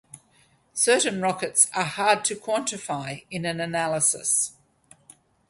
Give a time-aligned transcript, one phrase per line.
[0.73, 4.53] Certain rockets are hard to quantify in an analysis.